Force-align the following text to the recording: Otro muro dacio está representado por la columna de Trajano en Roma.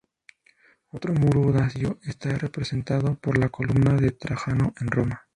Otro 0.89 1.13
muro 1.13 1.51
dacio 1.51 1.99
está 2.01 2.29
representado 2.35 3.13
por 3.19 3.37
la 3.37 3.49
columna 3.49 3.93
de 3.93 4.09
Trajano 4.09 4.73
en 4.81 4.87
Roma. 4.87 5.27